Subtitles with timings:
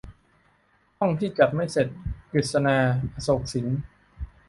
[0.99, 1.87] ห้องที่จัดไม่เสร็จ-
[2.31, 2.77] กฤษณา
[3.13, 3.65] อโศกสิน